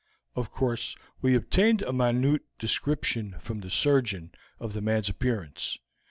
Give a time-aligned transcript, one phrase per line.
[0.35, 5.77] Of course we obtained a minute description from the surgeon of the man's appearance.